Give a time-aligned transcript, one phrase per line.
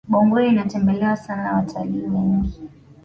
[0.09, 2.59] bongoyo inatembelewa sana na watalii wengi